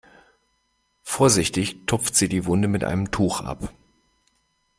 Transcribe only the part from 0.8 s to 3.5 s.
Vorsichtig tupft sie die Wunde mit einem Tuch